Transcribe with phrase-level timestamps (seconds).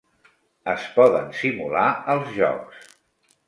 [0.73, 2.93] Es poden simular els jocs.